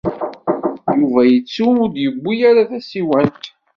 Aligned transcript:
Yuba 0.99 1.21
yettu 1.31 1.63
ur 1.81 1.87
d-yewwi 1.93 2.35
ara 2.49 2.69
tasiwant. 2.69 3.43